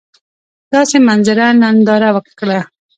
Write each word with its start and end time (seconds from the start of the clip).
داسي 0.73 0.97
منظره 1.07 1.45
ننداره 1.61 2.09
کړه! 2.39 2.59